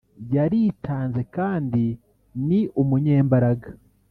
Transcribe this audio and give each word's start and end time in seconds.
yaritanze 0.35 1.21
kandi 1.35 1.83
ni 2.47 2.59
umunyembaraga 2.81 3.69